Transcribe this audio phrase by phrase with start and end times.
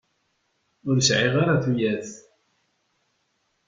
[0.89, 2.09] Ur sεiɣ ara tuyat.